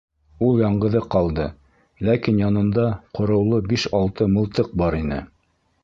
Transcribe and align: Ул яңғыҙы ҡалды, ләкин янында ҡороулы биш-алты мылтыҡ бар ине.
Ул 0.45 0.61
яңғыҙы 0.61 1.01
ҡалды, 1.15 1.45
ләкин 2.09 2.41
янында 2.45 2.89
ҡороулы 3.21 3.61
биш-алты 3.71 4.33
мылтыҡ 4.39 4.77
бар 4.83 5.03
ине. 5.03 5.23